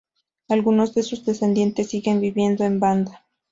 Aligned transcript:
Algunos 0.49 0.95
de 0.95 1.03
sus 1.03 1.25
descendientes 1.25 1.89
siguen 1.91 2.21
viviendo 2.21 2.63
en 2.63 2.79
Banda. 2.79 3.23